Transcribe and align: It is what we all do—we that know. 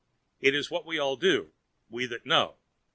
It 0.39 0.55
is 0.55 0.71
what 0.71 0.87
we 0.87 0.97
all 0.97 1.15
do—we 1.15 2.07
that 2.07 2.25
know. 2.25 2.55